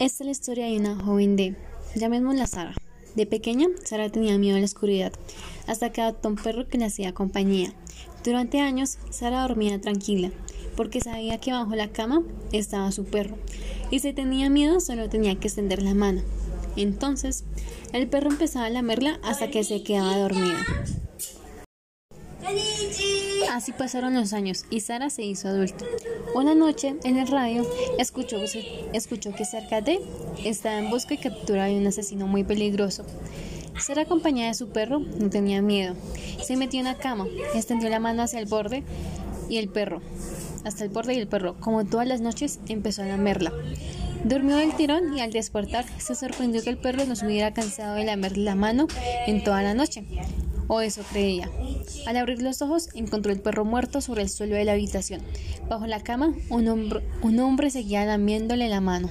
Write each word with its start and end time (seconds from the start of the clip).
Esta 0.00 0.22
es 0.22 0.26
la 0.26 0.30
historia 0.30 0.66
de 0.66 0.76
una 0.76 0.94
joven 0.94 1.34
de, 1.34 1.56
llamémosla 1.96 2.46
Sara. 2.46 2.74
De 3.16 3.26
pequeña, 3.26 3.66
Sara 3.82 4.08
tenía 4.08 4.38
miedo 4.38 4.56
a 4.56 4.60
la 4.60 4.64
oscuridad, 4.64 5.12
hasta 5.66 5.90
que 5.90 6.00
adoptó 6.00 6.28
un 6.28 6.36
perro 6.36 6.68
que 6.68 6.78
le 6.78 6.84
hacía 6.84 7.14
compañía. 7.14 7.72
Durante 8.22 8.60
años, 8.60 8.98
Sara 9.10 9.42
dormía 9.42 9.80
tranquila, 9.80 10.30
porque 10.76 11.00
sabía 11.00 11.38
que 11.38 11.50
bajo 11.50 11.74
la 11.74 11.88
cama 11.88 12.22
estaba 12.52 12.92
su 12.92 13.06
perro, 13.06 13.38
y 13.90 13.98
si 13.98 14.12
tenía 14.12 14.48
miedo 14.50 14.78
solo 14.78 15.08
tenía 15.08 15.34
que 15.34 15.48
extender 15.48 15.82
la 15.82 15.94
mano. 15.94 16.22
Entonces, 16.76 17.42
el 17.92 18.06
perro 18.06 18.30
empezaba 18.30 18.66
a 18.66 18.70
lamerla 18.70 19.18
hasta 19.24 19.50
que 19.50 19.64
se 19.64 19.82
quedaba 19.82 20.16
dormida. 20.16 20.64
Así 23.52 23.72
pasaron 23.72 24.14
los 24.14 24.34
años 24.34 24.66
y 24.68 24.80
Sara 24.80 25.08
se 25.08 25.22
hizo 25.22 25.48
adulta. 25.48 25.84
Una 26.34 26.54
noche, 26.54 26.96
en 27.02 27.16
el 27.16 27.26
radio, 27.28 27.66
escuchó, 27.98 28.40
que 28.40 29.44
cerca 29.44 29.80
de 29.80 30.00
estaba 30.44 30.78
en 30.78 30.90
busca 30.90 31.14
y 31.14 31.18
captura 31.18 31.64
de 31.64 31.78
un 31.78 31.86
asesino 31.86 32.26
muy 32.26 32.44
peligroso. 32.44 33.04
Sara, 33.80 34.02
acompañada 34.02 34.48
de 34.48 34.54
su 34.54 34.68
perro, 34.68 34.98
no 34.98 35.30
tenía 35.30 35.62
miedo. 35.62 35.94
Se 36.42 36.56
metió 36.56 36.80
en 36.80 36.86
la 36.86 36.96
cama, 36.96 37.26
extendió 37.54 37.88
la 37.88 38.00
mano 38.00 38.22
hacia 38.22 38.38
el 38.38 38.46
borde 38.46 38.84
y 39.48 39.56
el 39.56 39.68
perro, 39.68 40.02
hasta 40.64 40.84
el 40.84 40.90
borde 40.90 41.14
y 41.14 41.18
el 41.18 41.28
perro, 41.28 41.58
como 41.58 41.86
todas 41.86 42.06
las 42.06 42.20
noches, 42.20 42.60
empezó 42.68 43.02
a 43.02 43.06
lamerla. 43.06 43.52
Durmió 44.24 44.56
del 44.56 44.74
tirón 44.74 45.16
y 45.16 45.20
al 45.20 45.32
despertar 45.32 45.86
se 45.98 46.14
sorprendió 46.14 46.62
que 46.62 46.70
el 46.70 46.78
perro 46.78 47.06
no 47.06 47.16
se 47.16 47.24
hubiera 47.24 47.54
cansado 47.54 47.94
de 47.94 48.04
lamerle 48.04 48.44
la 48.44 48.56
mano 48.56 48.88
en 49.26 49.42
toda 49.42 49.62
la 49.62 49.74
noche 49.74 50.04
o 50.68 50.80
eso 50.80 51.02
creía. 51.10 51.50
Al 52.06 52.16
abrir 52.16 52.40
los 52.40 52.62
ojos, 52.62 52.90
encontró 52.94 53.32
el 53.32 53.40
perro 53.40 53.64
muerto 53.64 54.00
sobre 54.00 54.22
el 54.22 54.28
suelo 54.28 54.54
de 54.54 54.64
la 54.64 54.72
habitación. 54.72 55.22
Bajo 55.68 55.86
la 55.86 56.02
cama, 56.02 56.34
un 56.50 56.68
hombre, 56.68 57.02
un 57.22 57.40
hombre 57.40 57.70
seguía 57.70 58.04
lamiéndole 58.04 58.68
la 58.68 58.80
mano. 58.80 59.10